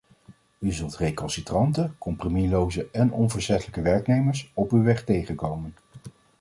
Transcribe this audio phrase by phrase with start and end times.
[0.59, 5.73] U zult recalcitrante, compromisloze en onverzettelijke werknemers op uw weg tegenkomen.